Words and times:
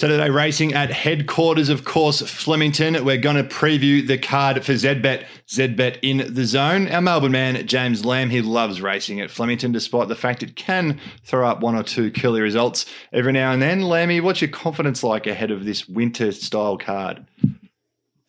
Saturday 0.00 0.30
racing 0.30 0.72
at 0.72 0.90
headquarters, 0.90 1.68
of 1.68 1.84
course, 1.84 2.22
Flemington. 2.22 3.04
We're 3.04 3.18
going 3.18 3.36
to 3.36 3.44
preview 3.44 4.06
the 4.06 4.16
card 4.16 4.64
for 4.64 4.72
ZBet. 4.72 5.26
ZBet 5.46 5.98
in 6.00 6.32
the 6.32 6.46
zone. 6.46 6.88
Our 6.88 7.02
Melbourne 7.02 7.32
man, 7.32 7.66
James 7.66 8.02
Lamb, 8.02 8.30
he 8.30 8.40
loves 8.40 8.80
racing 8.80 9.20
at 9.20 9.30
Flemington, 9.30 9.72
despite 9.72 10.08
the 10.08 10.16
fact 10.16 10.42
it 10.42 10.56
can 10.56 10.98
throw 11.22 11.46
up 11.46 11.60
one 11.60 11.74
or 11.74 11.82
two 11.82 12.10
killer 12.10 12.40
results 12.40 12.86
every 13.12 13.32
now 13.32 13.52
and 13.52 13.60
then. 13.60 13.82
Lammy, 13.82 14.22
what's 14.22 14.40
your 14.40 14.48
confidence 14.48 15.04
like 15.04 15.26
ahead 15.26 15.50
of 15.50 15.66
this 15.66 15.86
winter 15.86 16.32
style 16.32 16.78
card? 16.78 17.26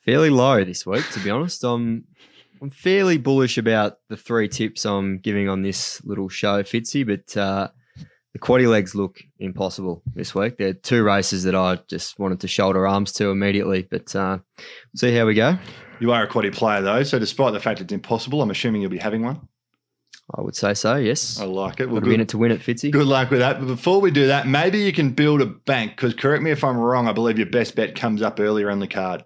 Fairly 0.03 0.29
low 0.29 0.65
this 0.65 0.85
week, 0.85 1.09
to 1.11 1.21
be 1.21 1.29
honest. 1.29 1.63
I'm 1.63 2.03
I'm 2.61 2.71
fairly 2.71 3.17
bullish 3.17 3.57
about 3.57 3.99
the 4.09 4.17
three 4.17 4.49
tips 4.49 4.85
I'm 4.85 5.19
giving 5.19 5.47
on 5.47 5.61
this 5.61 6.03
little 6.03 6.27
show, 6.27 6.63
Fitzy, 6.63 7.07
but 7.07 7.37
uh, 7.37 7.69
the 8.33 8.39
quaddy 8.39 8.67
legs 8.67 8.95
look 8.95 9.21
impossible 9.39 10.01
this 10.15 10.33
week. 10.33 10.57
They're 10.57 10.73
two 10.73 11.03
races 11.03 11.43
that 11.43 11.55
I 11.55 11.79
just 11.87 12.17
wanted 12.17 12.39
to 12.41 12.47
shoulder 12.47 12.87
arms 12.87 13.11
to 13.13 13.29
immediately, 13.29 13.87
but 13.89 14.15
uh, 14.15 14.39
see 14.95 15.15
how 15.15 15.25
we 15.25 15.33
go. 15.33 15.57
You 15.99 16.11
are 16.11 16.23
a 16.23 16.27
quaddy 16.27 16.53
player 16.53 16.81
though, 16.81 17.03
so 17.03 17.19
despite 17.19 17.53
the 17.53 17.59
fact 17.59 17.81
it's 17.81 17.93
impossible, 17.93 18.41
I'm 18.41 18.51
assuming 18.51 18.81
you'll 18.81 18.91
be 18.91 18.97
having 18.97 19.23
one. 19.23 19.47
I 20.33 20.41
would 20.41 20.55
say 20.55 20.73
so. 20.73 20.95
Yes, 20.95 21.39
I 21.39 21.45
like 21.45 21.81
it. 21.81 21.89
We'll 21.89 21.99
be 21.99 22.13
in 22.13 22.21
it 22.21 22.29
to 22.29 22.37
win 22.37 22.51
it, 22.51 22.61
Fitzy. 22.61 22.89
Good 22.89 23.05
luck 23.05 23.31
with 23.31 23.39
that. 23.39 23.59
But 23.59 23.67
before 23.67 23.99
we 23.99 24.11
do 24.11 24.27
that, 24.27 24.47
maybe 24.47 24.79
you 24.79 24.93
can 24.93 25.11
build 25.11 25.41
a 25.41 25.45
bank. 25.45 25.91
Because 25.91 26.13
correct 26.13 26.41
me 26.41 26.51
if 26.51 26.63
I'm 26.63 26.77
wrong. 26.77 27.07
I 27.07 27.11
believe 27.11 27.37
your 27.37 27.49
best 27.49 27.75
bet 27.75 27.95
comes 27.95 28.21
up 28.21 28.39
earlier 28.39 28.71
on 28.71 28.79
the 28.79 28.87
card. 28.87 29.25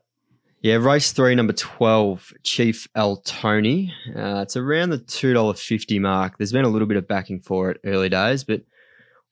Yeah, 0.62 0.76
race 0.78 1.12
three, 1.12 1.36
number 1.36 1.54
12, 1.54 2.34
Chief 2.42 2.88
El 2.96 3.18
Tony. 3.18 3.94
Uh, 4.16 4.42
it's 4.42 4.58
around 4.58 4.90
the 4.90 4.98
$2.50 4.98 6.02
mark. 6.02 6.40
There's 6.40 6.52
been 6.52 6.66
a 6.66 6.70
little 6.70 6.88
bit 6.88 6.98
of 6.98 7.08
backing 7.08 7.40
for 7.40 7.70
it 7.70 7.80
early 7.86 8.10
days, 8.10 8.44
but 8.44 8.62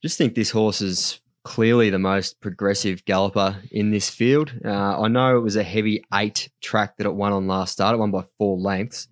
just 0.03 0.17
think 0.17 0.35
this 0.35 0.51
horse 0.51 0.81
is 0.81 1.21
clearly 1.43 1.89
the 1.89 1.97
most 1.97 2.39
progressive 2.41 3.03
galloper 3.05 3.57
in 3.71 3.89
this 3.89 4.09
field. 4.09 4.53
Uh, 4.63 5.01
I 5.01 5.07
know 5.07 5.37
it 5.37 5.41
was 5.41 5.55
a 5.55 5.63
heavy 5.63 6.03
eight 6.13 6.49
track 6.61 6.97
that 6.97 7.07
it 7.07 7.15
won 7.15 7.33
on 7.33 7.47
last 7.47 7.71
start. 7.71 7.95
It 7.95 7.99
won 7.99 8.11
by 8.11 8.25
four 8.37 8.57
lengths. 8.57 9.07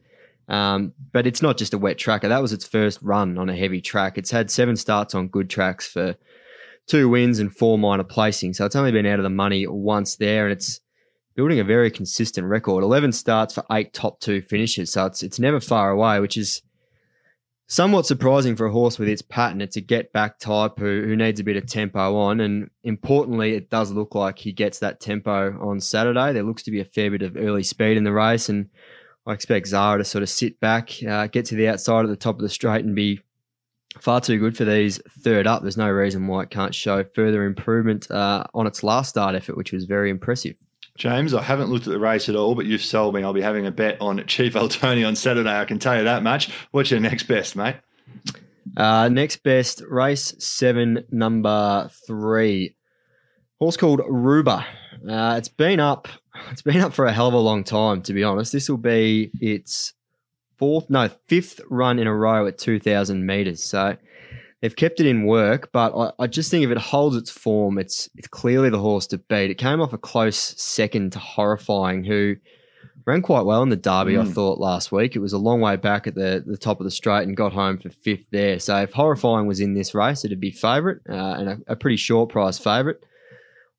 Um, 0.47 0.93
but 1.13 1.25
it's 1.25 1.41
not 1.41 1.57
just 1.57 1.73
a 1.73 1.77
wet 1.77 1.97
tracker. 1.97 2.27
That 2.27 2.41
was 2.41 2.51
its 2.51 2.67
first 2.67 3.01
run 3.01 3.37
on 3.37 3.49
a 3.49 3.55
heavy 3.55 3.79
track. 3.79 4.17
It's 4.17 4.31
had 4.31 4.51
seven 4.51 4.75
starts 4.75 5.15
on 5.15 5.29
good 5.29 5.49
tracks 5.49 5.87
for 5.87 6.15
two 6.87 7.07
wins 7.07 7.39
and 7.39 7.55
four 7.55 7.77
minor 7.77 8.03
placings. 8.03 8.57
So 8.57 8.65
it's 8.65 8.75
only 8.75 8.91
been 8.91 9.05
out 9.05 9.19
of 9.19 9.23
the 9.23 9.29
money 9.29 9.65
once 9.65 10.17
there, 10.17 10.45
and 10.45 10.51
it's 10.51 10.81
building 11.35 11.61
a 11.61 11.63
very 11.63 11.89
consistent 11.89 12.47
record. 12.47 12.83
Eleven 12.83 13.13
starts 13.13 13.53
for 13.53 13.63
eight 13.71 13.93
top 13.93 14.19
two 14.19 14.41
finishes. 14.41 14.91
So 14.91 15.05
it's 15.05 15.23
it's 15.23 15.39
never 15.39 15.61
far 15.61 15.89
away, 15.91 16.19
which 16.19 16.35
is 16.35 16.61
somewhat 17.71 18.05
surprising 18.05 18.53
for 18.53 18.65
a 18.65 18.71
horse 18.71 18.99
with 18.99 19.07
its 19.07 19.21
pattern. 19.21 19.61
It's 19.61 19.77
a 19.77 19.81
get 19.81 20.11
back 20.11 20.39
type 20.39 20.73
who, 20.77 21.03
who 21.05 21.15
needs 21.15 21.39
a 21.39 21.43
bit 21.45 21.55
of 21.55 21.65
tempo 21.65 22.17
on. 22.17 22.41
And 22.41 22.69
importantly, 22.83 23.53
it 23.53 23.69
does 23.69 23.93
look 23.93 24.13
like 24.13 24.39
he 24.39 24.51
gets 24.51 24.79
that 24.79 24.99
tempo 24.99 25.57
on 25.65 25.79
Saturday. 25.79 26.33
There 26.33 26.43
looks 26.43 26.63
to 26.63 26.71
be 26.71 26.81
a 26.81 26.85
fair 26.85 27.09
bit 27.09 27.21
of 27.21 27.37
early 27.37 27.63
speed 27.63 27.95
in 27.95 28.03
the 28.03 28.11
race. 28.11 28.49
And 28.49 28.67
I 29.25 29.31
expect 29.31 29.67
Zara 29.67 29.99
to 29.99 30.03
sort 30.03 30.21
of 30.21 30.29
sit 30.29 30.59
back, 30.59 30.91
uh, 31.01 31.27
get 31.27 31.45
to 31.45 31.55
the 31.55 31.69
outside 31.69 32.03
of 32.03 32.09
the 32.09 32.17
top 32.17 32.35
of 32.35 32.41
the 32.41 32.49
straight 32.49 32.83
and 32.83 32.93
be 32.93 33.21
far 34.01 34.19
too 34.19 34.37
good 34.37 34.57
for 34.57 34.65
these 34.65 34.99
third 35.21 35.47
up. 35.47 35.61
There's 35.61 35.77
no 35.77 35.89
reason 35.89 36.27
why 36.27 36.43
it 36.43 36.49
can't 36.49 36.75
show 36.75 37.05
further 37.15 37.45
improvement 37.45 38.11
uh, 38.11 38.43
on 38.53 38.67
its 38.67 38.83
last 38.83 39.11
start 39.11 39.33
effort, 39.33 39.55
which 39.55 39.71
was 39.71 39.85
very 39.85 40.09
impressive. 40.09 40.57
James, 41.01 41.33
I 41.33 41.41
haven't 41.41 41.71
looked 41.71 41.87
at 41.87 41.93
the 41.93 41.99
race 41.99 42.29
at 42.29 42.35
all, 42.35 42.53
but 42.53 42.67
you've 42.67 42.83
sold 42.83 43.15
me. 43.15 43.23
I'll 43.23 43.33
be 43.33 43.41
having 43.41 43.65
a 43.65 43.71
bet 43.71 43.99
on 43.99 44.23
Chief 44.27 44.55
El 44.55 44.69
Tony 44.69 45.03
on 45.03 45.15
Saturday. 45.15 45.49
I 45.49 45.65
can 45.65 45.79
tell 45.79 45.97
you 45.97 46.03
that 46.03 46.21
much. 46.21 46.51
What's 46.69 46.91
your 46.91 46.99
next 46.99 47.23
best, 47.23 47.55
mate? 47.55 47.77
Uh, 48.77 49.09
next 49.09 49.37
best, 49.37 49.81
race 49.89 50.35
seven, 50.37 51.03
number 51.09 51.89
three. 52.05 52.75
Horse 53.57 53.77
called 53.77 54.01
Ruba. 54.07 54.63
Uh, 55.09 55.33
it's 55.39 55.49
been 55.49 55.79
up. 55.79 56.07
It's 56.51 56.61
been 56.61 56.81
up 56.81 56.93
for 56.93 57.07
a 57.07 57.11
hell 57.11 57.29
of 57.29 57.33
a 57.33 57.39
long 57.39 57.63
time, 57.63 58.03
to 58.03 58.13
be 58.13 58.23
honest. 58.23 58.51
This 58.51 58.69
will 58.69 58.77
be 58.77 59.31
its 59.41 59.93
fourth, 60.59 60.87
no, 60.91 61.09
fifth 61.27 61.61
run 61.71 61.97
in 61.97 62.05
a 62.05 62.15
row 62.15 62.45
at 62.45 62.59
2,000 62.59 63.25
meters. 63.25 63.63
So 63.63 63.97
They've 64.61 64.75
kept 64.75 64.99
it 64.99 65.07
in 65.07 65.25
work, 65.25 65.71
but 65.71 65.93
I, 65.95 66.23
I, 66.23 66.27
just 66.27 66.51
think 66.51 66.63
if 66.63 66.69
it 66.69 66.77
holds 66.77 67.15
its 67.15 67.31
form, 67.31 67.79
it's 67.79 68.09
it's 68.15 68.27
clearly 68.27 68.69
the 68.69 68.79
horse 68.79 69.07
to 69.07 69.17
beat. 69.17 69.49
It 69.49 69.57
came 69.57 69.81
off 69.81 69.91
a 69.91 69.97
close 69.97 70.37
second 70.37 71.13
to 71.13 71.19
Horrifying, 71.19 72.03
who 72.03 72.35
ran 73.05 73.21
quite 73.21 73.45
well 73.45 73.63
in 73.63 73.69
the 73.69 73.75
Derby, 73.75 74.13
mm. 74.13 74.21
I 74.21 74.31
thought, 74.31 74.59
last 74.59 74.91
week. 74.91 75.15
It 75.15 75.19
was 75.19 75.33
a 75.33 75.37
long 75.37 75.61
way 75.61 75.75
back 75.75 76.07
at 76.07 76.15
the, 76.15 76.43
the 76.45 76.57
top 76.57 76.79
of 76.79 76.83
the 76.83 76.91
straight 76.91 77.23
and 77.23 77.35
got 77.35 77.53
home 77.53 77.79
for 77.79 77.89
fifth 77.89 78.25
there. 78.31 78.59
So 78.59 78.77
if 78.77 78.93
Horrifying 78.93 79.47
was 79.47 79.59
in 79.59 79.73
this 79.73 79.95
race, 79.95 80.23
it'd 80.23 80.39
be 80.39 80.51
favourite 80.51 80.99
uh, 81.09 81.13
and 81.13 81.49
a, 81.49 81.59
a 81.67 81.75
pretty 81.75 81.97
short 81.97 82.29
price 82.29 82.59
favourite. 82.59 82.97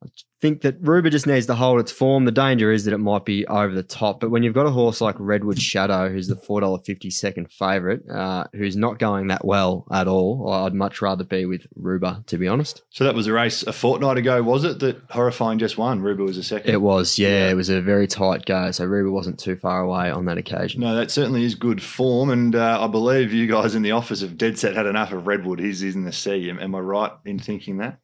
I 0.02 0.08
think 0.42 0.62
that 0.62 0.76
Ruba 0.80 1.08
just 1.08 1.26
needs 1.26 1.46
to 1.46 1.54
hold 1.54 1.80
its 1.80 1.92
form. 1.92 2.24
The 2.24 2.32
danger 2.32 2.72
is 2.72 2.84
that 2.84 2.92
it 2.92 2.98
might 2.98 3.24
be 3.24 3.46
over 3.46 3.72
the 3.72 3.84
top. 3.84 4.20
But 4.20 4.30
when 4.30 4.42
you've 4.42 4.54
got 4.54 4.66
a 4.66 4.70
horse 4.70 5.00
like 5.00 5.14
Redwood 5.18 5.62
Shadow, 5.62 6.10
who's 6.10 6.26
the 6.26 6.36
four 6.36 6.60
dollar 6.60 6.80
fifty 6.80 7.08
second 7.08 7.50
favourite, 7.50 8.00
uh, 8.10 8.44
who's 8.52 8.76
not 8.76 8.98
going 8.98 9.28
that 9.28 9.44
well 9.44 9.86
at 9.90 10.08
all, 10.08 10.50
I'd 10.52 10.74
much 10.74 11.00
rather 11.00 11.24
be 11.24 11.46
with 11.46 11.66
Ruba, 11.76 12.24
to 12.26 12.36
be 12.36 12.48
honest. 12.48 12.82
So 12.90 13.04
that 13.04 13.14
was 13.14 13.28
a 13.28 13.32
race 13.32 13.62
a 13.62 13.72
fortnight 13.72 14.18
ago, 14.18 14.42
was 14.42 14.64
it? 14.64 14.80
That 14.80 15.00
horrifying 15.10 15.60
just 15.60 15.78
won. 15.78 16.02
Ruba 16.02 16.24
was 16.24 16.36
a 16.36 16.42
second. 16.42 16.70
It 16.70 16.82
was, 16.82 17.18
yeah, 17.18 17.28
yeah. 17.28 17.50
It 17.50 17.54
was 17.54 17.68
a 17.68 17.80
very 17.80 18.08
tight 18.08 18.44
go. 18.44 18.72
So 18.72 18.84
Ruba 18.84 19.12
wasn't 19.12 19.38
too 19.38 19.54
far 19.56 19.80
away 19.80 20.10
on 20.10 20.24
that 20.24 20.38
occasion. 20.38 20.80
No, 20.80 20.96
that 20.96 21.12
certainly 21.12 21.44
is 21.44 21.54
good 21.54 21.80
form, 21.80 22.30
and 22.30 22.56
uh, 22.56 22.82
I 22.82 22.88
believe 22.88 23.32
you 23.32 23.46
guys 23.46 23.76
in 23.76 23.82
the 23.82 23.92
office 23.92 24.20
have 24.20 24.36
dead 24.36 24.58
set 24.58 24.74
had 24.74 24.86
enough 24.86 25.12
of 25.12 25.28
Redwood. 25.28 25.60
He's 25.60 25.82
in 25.82 26.02
the 26.04 26.12
sea. 26.12 26.50
Am 26.50 26.74
I 26.74 26.80
right 26.80 27.12
in 27.24 27.38
thinking 27.38 27.76
that? 27.78 28.00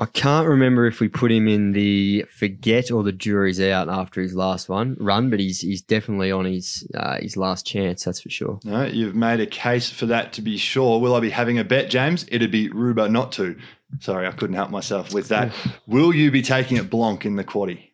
I 0.00 0.06
can't 0.06 0.46
remember 0.46 0.86
if 0.86 1.00
we 1.00 1.08
put 1.08 1.32
him 1.32 1.48
in 1.48 1.72
the 1.72 2.24
forget 2.30 2.92
or 2.92 3.02
the 3.02 3.10
jury's 3.12 3.60
out 3.60 3.88
after 3.88 4.20
his 4.20 4.34
last 4.34 4.68
one 4.68 4.96
run, 5.00 5.28
but 5.28 5.40
he's 5.40 5.60
he's 5.60 5.82
definitely 5.82 6.30
on 6.30 6.44
his 6.44 6.86
uh, 6.94 7.18
his 7.20 7.36
last 7.36 7.66
chance. 7.66 8.04
That's 8.04 8.20
for 8.20 8.30
sure. 8.30 8.60
No, 8.64 8.84
you've 8.84 9.16
made 9.16 9.40
a 9.40 9.46
case 9.46 9.90
for 9.90 10.06
that 10.06 10.32
to 10.34 10.42
be 10.42 10.56
sure. 10.56 11.00
Will 11.00 11.16
I 11.16 11.20
be 11.20 11.30
having 11.30 11.58
a 11.58 11.64
bet, 11.64 11.90
James? 11.90 12.26
It'd 12.30 12.52
be 12.52 12.68
Ruba 12.68 13.08
not 13.08 13.32
to. 13.32 13.56
Sorry, 14.00 14.26
I 14.26 14.30
couldn't 14.30 14.54
help 14.54 14.70
myself 14.70 15.12
with 15.12 15.28
that. 15.28 15.52
will 15.86 16.14
you 16.14 16.30
be 16.30 16.42
taking 16.42 16.76
it 16.76 16.90
Blanc 16.90 17.26
in 17.26 17.34
the 17.34 17.44
quaddy? 17.44 17.88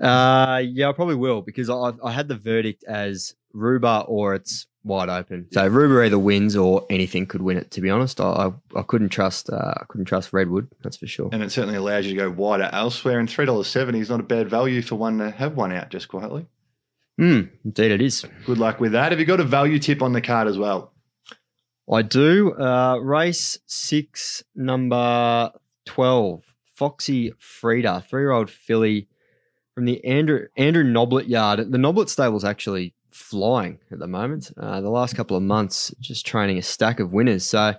Uh, 0.00 0.62
yeah, 0.64 0.88
I 0.88 0.92
probably 0.92 1.14
will 1.16 1.42
because 1.42 1.68
I, 1.68 1.92
I 2.02 2.10
had 2.10 2.28
the 2.28 2.36
verdict 2.36 2.84
as 2.84 3.34
Ruba 3.52 4.04
or 4.06 4.34
it's 4.34 4.66
wide 4.84 5.08
open. 5.08 5.46
So 5.52 5.66
Ruba 5.66 6.04
either 6.04 6.18
wins 6.18 6.56
or 6.56 6.86
anything 6.90 7.26
could 7.26 7.42
win 7.42 7.56
it. 7.56 7.70
To 7.72 7.80
be 7.80 7.90
honest, 7.90 8.20
I 8.20 8.52
I, 8.74 8.82
couldn't 8.82 9.10
trust 9.10 9.50
uh, 9.50 9.74
I 9.80 9.84
couldn't 9.88 10.06
trust 10.06 10.32
Redwood. 10.32 10.68
That's 10.82 10.96
for 10.96 11.06
sure. 11.06 11.28
And 11.32 11.42
it 11.42 11.52
certainly 11.52 11.76
allows 11.76 12.06
you 12.06 12.12
to 12.12 12.18
go 12.18 12.30
wider 12.30 12.68
elsewhere. 12.72 13.20
And 13.20 13.30
three 13.30 13.46
dollars 13.46 13.68
seventy 13.68 14.00
is 14.00 14.10
not 14.10 14.20
a 14.20 14.24
bad 14.24 14.48
value 14.48 14.82
for 14.82 14.96
one 14.96 15.18
to 15.18 15.30
have 15.30 15.56
one 15.56 15.72
out 15.72 15.90
just 15.90 16.08
quietly. 16.08 16.46
Hmm, 17.18 17.42
indeed, 17.64 17.92
it 17.92 18.00
is. 18.02 18.24
Good 18.46 18.58
luck 18.58 18.80
with 18.80 18.92
that. 18.92 19.12
Have 19.12 19.20
you 19.20 19.26
got 19.26 19.38
a 19.38 19.44
value 19.44 19.78
tip 19.78 20.02
on 20.02 20.12
the 20.12 20.22
card 20.22 20.48
as 20.48 20.58
well? 20.58 20.92
I 21.90 22.02
do. 22.02 22.54
Uh, 22.54 22.96
race 22.96 23.58
six, 23.66 24.42
number 24.54 25.52
twelve, 25.84 26.42
Foxy 26.74 27.32
Frida, 27.38 28.04
three-year-old 28.08 28.50
filly 28.50 29.08
from 29.74 29.84
the 29.84 30.04
Andrew 30.04 30.46
Andrew 30.56 30.84
Noblet 30.84 31.28
yard. 31.28 31.70
The 31.70 31.78
Noblet 31.78 32.08
stable's 32.08 32.44
actually 32.44 32.94
flying 33.12 33.78
at 33.90 33.98
the 33.98 34.06
moment. 34.06 34.50
Uh, 34.56 34.80
the 34.80 34.90
last 34.90 35.14
couple 35.14 35.36
of 35.36 35.42
months, 35.42 35.94
just 36.00 36.26
training 36.26 36.58
a 36.58 36.62
stack 36.62 37.00
of 37.00 37.12
winners. 37.12 37.46
So 37.46 37.74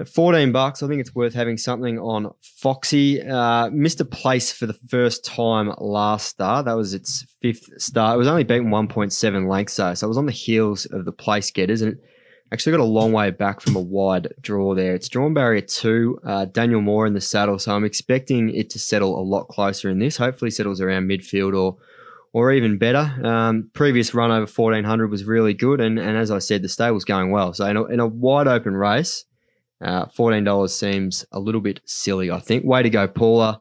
at 0.00 0.08
14 0.08 0.50
bucks, 0.50 0.82
I 0.82 0.88
think 0.88 1.00
it's 1.00 1.14
worth 1.14 1.34
having 1.34 1.58
something 1.58 1.98
on 1.98 2.32
Foxy. 2.40 3.22
Uh, 3.22 3.68
missed 3.70 4.00
a 4.00 4.04
place 4.04 4.50
for 4.50 4.66
the 4.66 4.72
first 4.72 5.24
time 5.24 5.74
last 5.78 6.28
start. 6.28 6.64
That 6.64 6.76
was 6.76 6.94
its 6.94 7.26
fifth 7.42 7.68
start. 7.80 8.14
It 8.14 8.18
was 8.18 8.28
only 8.28 8.44
beaten 8.44 8.70
1.7 8.70 9.48
lengths 9.48 9.76
though, 9.76 9.94
so 9.94 10.06
it 10.06 10.08
was 10.08 10.16
on 10.16 10.26
the 10.26 10.32
heels 10.32 10.86
of 10.86 11.04
the 11.04 11.12
place 11.12 11.50
getters 11.50 11.82
and 11.82 11.98
actually 12.52 12.72
got 12.72 12.80
a 12.80 12.84
long 12.84 13.12
way 13.12 13.30
back 13.30 13.60
from 13.60 13.76
a 13.76 13.80
wide 13.80 14.32
draw 14.40 14.74
there. 14.74 14.94
It's 14.94 15.08
drawn 15.08 15.34
barrier 15.34 15.60
two, 15.60 16.18
uh, 16.24 16.46
Daniel 16.46 16.80
Moor 16.80 17.06
in 17.06 17.12
the 17.12 17.20
saddle, 17.20 17.58
so 17.58 17.74
I'm 17.74 17.84
expecting 17.84 18.48
it 18.54 18.70
to 18.70 18.78
settle 18.78 19.20
a 19.20 19.22
lot 19.22 19.48
closer 19.48 19.90
in 19.90 19.98
this. 19.98 20.16
Hopefully, 20.16 20.50
settles 20.50 20.80
around 20.80 21.08
midfield 21.08 21.54
or 21.54 21.76
or 22.32 22.52
even 22.52 22.78
better. 22.78 23.12
Um, 23.24 23.70
previous 23.72 24.14
run 24.14 24.30
over 24.30 24.46
1400 24.46 25.10
was 25.10 25.24
really 25.24 25.54
good, 25.54 25.80
and, 25.80 25.98
and 25.98 26.16
as 26.16 26.30
I 26.30 26.38
said, 26.38 26.62
the 26.62 26.68
stable's 26.68 27.04
going 27.04 27.30
well. 27.30 27.52
So 27.52 27.66
in 27.66 27.76
a, 27.76 27.84
in 27.86 28.00
a 28.00 28.06
wide 28.06 28.46
open 28.46 28.76
race, 28.76 29.24
uh, 29.80 30.06
$14 30.06 30.70
seems 30.70 31.24
a 31.32 31.40
little 31.40 31.60
bit 31.60 31.80
silly, 31.84 32.30
I 32.30 32.38
think. 32.38 32.64
Way 32.64 32.82
to 32.82 32.90
go, 32.90 33.08
Paula. 33.08 33.60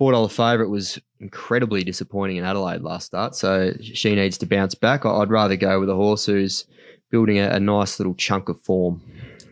$4 0.00 0.30
favourite 0.30 0.70
was 0.70 0.98
incredibly 1.18 1.82
disappointing 1.82 2.36
in 2.36 2.44
Adelaide 2.44 2.82
last 2.82 3.06
start, 3.06 3.34
so 3.34 3.72
she 3.82 4.14
needs 4.14 4.38
to 4.38 4.46
bounce 4.46 4.74
back. 4.74 5.04
I'd 5.04 5.30
rather 5.30 5.56
go 5.56 5.80
with 5.80 5.90
a 5.90 5.94
horse 5.94 6.24
who's 6.26 6.66
building 7.10 7.38
a, 7.38 7.48
a 7.48 7.60
nice 7.60 7.98
little 7.98 8.14
chunk 8.14 8.48
of 8.48 8.60
form 8.60 9.02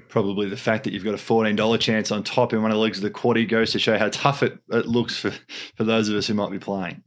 probably 0.08 0.48
the 0.48 0.56
fact 0.56 0.84
that 0.84 0.94
you've 0.94 1.04
got 1.04 1.12
a 1.12 1.18
$14 1.18 1.78
chance 1.78 2.10
on 2.10 2.22
top 2.22 2.54
in 2.54 2.62
one 2.62 2.70
of 2.70 2.76
the 2.76 2.80
legs 2.80 2.96
of 2.96 3.02
the 3.02 3.10
quaddy 3.10 3.46
goes 3.46 3.72
to 3.72 3.78
show 3.78 3.98
how 3.98 4.08
tough 4.08 4.42
it, 4.42 4.58
it 4.70 4.86
looks 4.86 5.18
for, 5.18 5.30
for 5.74 5.84
those 5.84 6.08
of 6.08 6.16
us 6.16 6.26
who 6.26 6.32
might 6.32 6.50
be 6.50 6.58
playing. 6.58 7.02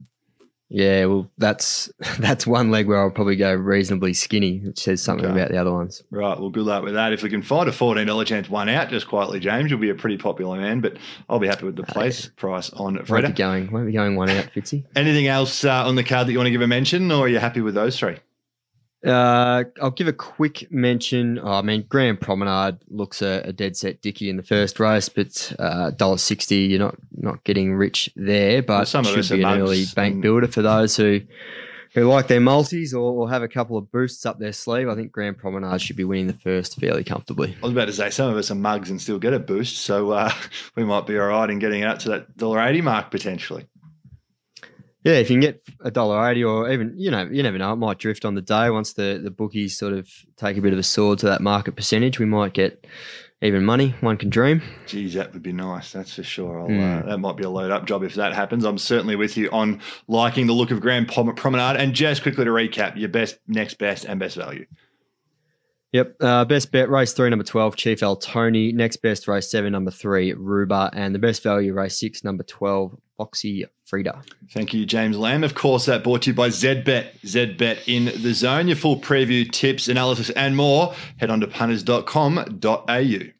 Yeah, 0.72 1.06
well, 1.06 1.28
that's 1.36 1.90
that's 2.20 2.46
one 2.46 2.70
leg 2.70 2.86
where 2.86 3.00
I'll 3.00 3.10
probably 3.10 3.34
go 3.34 3.52
reasonably 3.52 4.14
skinny, 4.14 4.58
which 4.60 4.78
says 4.78 5.02
something 5.02 5.26
Okay. 5.26 5.34
about 5.34 5.50
the 5.50 5.56
other 5.58 5.72
ones. 5.72 6.04
Right, 6.12 6.38
well, 6.38 6.48
good 6.50 6.64
luck 6.64 6.84
with 6.84 6.94
that. 6.94 7.12
If 7.12 7.24
we 7.24 7.28
can 7.28 7.42
find 7.42 7.68
a 7.68 7.72
fourteen 7.72 8.06
dollar 8.06 8.24
chance 8.24 8.48
one 8.48 8.68
out, 8.68 8.88
just 8.88 9.08
quietly, 9.08 9.40
James, 9.40 9.68
you'll 9.70 9.80
be 9.80 9.90
a 9.90 9.96
pretty 9.96 10.16
popular 10.16 10.56
man. 10.58 10.80
But 10.80 10.96
I'll 11.28 11.40
be 11.40 11.48
happy 11.48 11.66
with 11.66 11.74
the 11.74 11.82
place 11.82 12.30
price 12.36 12.70
on 12.70 13.04
Frida. 13.04 13.26
Won't 13.26 13.36
be 13.36 13.42
going, 13.42 13.72
won't 13.72 13.86
be 13.86 13.92
going 13.92 14.14
one 14.14 14.30
out, 14.30 14.44
Fitzy. 14.54 14.84
Anything 14.94 15.26
else 15.26 15.64
uh, 15.64 15.86
on 15.86 15.96
the 15.96 16.04
card 16.04 16.28
that 16.28 16.32
you 16.32 16.38
want 16.38 16.46
to 16.46 16.52
give 16.52 16.60
a 16.62 16.68
mention, 16.68 17.10
or 17.10 17.24
are 17.24 17.28
you 17.28 17.40
happy 17.40 17.60
with 17.62 17.74
those 17.74 17.98
three? 17.98 18.18
Uh, 19.04 19.64
I'll 19.80 19.90
give 19.92 20.08
a 20.08 20.12
quick 20.12 20.70
mention. 20.70 21.38
Oh, 21.42 21.52
I 21.52 21.62
mean, 21.62 21.86
Grand 21.88 22.20
Promenade 22.20 22.76
looks 22.88 23.22
a, 23.22 23.40
a 23.46 23.52
dead 23.52 23.74
set 23.74 24.02
dicky 24.02 24.28
in 24.28 24.36
the 24.36 24.42
first 24.42 24.78
race, 24.78 25.08
but 25.08 25.54
uh, 25.58 25.90
dollar 25.92 26.18
sixty. 26.18 26.56
You're 26.56 26.80
not 26.80 26.96
not 27.20 27.44
getting 27.44 27.74
rich 27.74 28.10
there, 28.16 28.62
but 28.62 28.78
Well, 28.78 28.86
some 28.86 29.04
should 29.04 29.28
be 29.28 29.42
an 29.42 29.60
early 29.60 29.84
bank 29.94 30.20
builder 30.22 30.48
for 30.48 30.62
those 30.62 30.96
who 30.96 31.20
who 31.92 32.04
like 32.04 32.28
their 32.28 32.40
multis 32.40 32.94
or, 32.94 33.12
or 33.12 33.30
have 33.30 33.42
a 33.42 33.48
couple 33.48 33.76
of 33.76 33.90
boosts 33.90 34.24
up 34.24 34.38
their 34.38 34.52
sleeve. 34.52 34.88
I 34.88 34.94
think 34.94 35.10
Grand 35.10 35.38
Promenade 35.38 35.80
should 35.80 35.96
be 35.96 36.04
winning 36.04 36.28
the 36.28 36.34
first 36.34 36.78
fairly 36.78 37.02
comfortably. 37.02 37.56
I 37.60 37.66
was 37.66 37.72
about 37.72 37.86
to 37.86 37.92
say 37.92 38.10
some 38.10 38.30
of 38.30 38.36
us 38.36 38.50
are 38.50 38.54
mugs 38.54 38.90
and 38.90 39.00
still 39.00 39.18
get 39.18 39.34
a 39.34 39.40
boost, 39.40 39.78
so 39.78 40.12
uh, 40.12 40.32
we 40.76 40.84
might 40.84 41.06
be 41.06 41.18
all 41.18 41.26
right 41.26 41.50
in 41.50 41.58
getting 41.58 41.82
out 41.82 42.00
to 42.00 42.10
that 42.10 42.36
dollar 42.36 42.60
eighty 42.60 42.80
mark 42.80 43.10
potentially. 43.10 43.66
Yeah, 45.02 45.14
if 45.14 45.30
you 45.30 45.34
can 45.34 45.40
get 45.40 45.62
a 45.82 45.90
dollar 45.90 46.28
eighty, 46.28 46.44
or 46.44 46.70
even 46.70 46.94
you 46.98 47.10
know, 47.10 47.22
you 47.30 47.42
never 47.42 47.56
know, 47.58 47.72
it 47.72 47.76
might 47.76 47.98
drift 47.98 48.24
on 48.24 48.34
the 48.34 48.42
day 48.42 48.68
once 48.70 48.92
the 48.92 49.20
the 49.22 49.30
bookies 49.30 49.78
sort 49.78 49.92
of 49.94 50.08
take 50.36 50.56
a 50.56 50.60
bit 50.60 50.72
of 50.72 50.78
a 50.78 50.82
sword 50.82 51.18
to 51.20 51.26
that 51.26 51.40
market 51.40 51.74
percentage. 51.76 52.18
We 52.18 52.26
might 52.26 52.52
get 52.52 52.86
even 53.42 53.64
money. 53.64 53.94
One 54.02 54.18
can 54.18 54.28
dream. 54.28 54.60
Geez, 54.86 55.14
that 55.14 55.32
would 55.32 55.42
be 55.42 55.52
nice. 55.54 55.92
That's 55.92 56.14
for 56.14 56.22
sure. 56.22 56.60
I'll, 56.60 56.68
Mm. 56.68 57.02
uh, 57.04 57.06
that 57.08 57.18
might 57.18 57.38
be 57.38 57.44
a 57.44 57.48
load 57.48 57.70
up 57.70 57.86
job 57.86 58.02
if 58.02 58.14
that 58.16 58.34
happens. 58.34 58.64
I'm 58.64 58.76
certainly 58.76 59.16
with 59.16 59.38
you 59.38 59.48
on 59.50 59.80
liking 60.08 60.46
the 60.46 60.52
look 60.52 60.70
of 60.70 60.82
Grand 60.82 61.08
Promenade. 61.08 61.76
And 61.80 61.94
just 61.94 62.20
quickly 62.20 62.44
to 62.44 62.50
recap, 62.50 62.98
your 62.98 63.08
best, 63.08 63.38
next 63.48 63.78
best, 63.78 64.04
and 64.04 64.20
best 64.20 64.36
value. 64.36 64.66
Yep. 65.92 66.16
Uh, 66.20 66.44
best 66.44 66.70
bet 66.70 66.88
race 66.88 67.12
three, 67.12 67.30
number 67.30 67.44
twelve, 67.44 67.76
Chief 67.76 68.02
El 68.02 68.16
Tony. 68.16 68.72
Next 68.72 68.98
best 68.98 69.26
race 69.26 69.50
seven, 69.50 69.72
number 69.72 69.90
three, 69.90 70.32
Ruba, 70.32 70.90
and 70.92 71.14
the 71.14 71.18
best 71.18 71.42
value 71.42 71.74
race 71.74 71.98
six, 71.98 72.22
number 72.22 72.44
twelve, 72.44 72.96
Foxy 73.16 73.66
Frida. 73.86 74.22
Thank 74.52 74.72
you, 74.72 74.86
James 74.86 75.16
Lamb. 75.18 75.42
Of 75.42 75.56
course, 75.56 75.86
that 75.86 76.04
brought 76.04 76.22
to 76.22 76.30
you 76.30 76.34
by 76.34 76.48
ZBet. 76.48 77.20
ZBet 77.22 77.80
in 77.88 78.22
the 78.22 78.32
zone. 78.32 78.68
Your 78.68 78.76
full 78.76 79.00
preview, 79.00 79.50
tips, 79.50 79.88
analysis, 79.88 80.30
and 80.30 80.56
more. 80.56 80.94
Head 81.16 81.30
on 81.30 81.40
to 81.40 81.48
punters.com.au. 81.48 83.39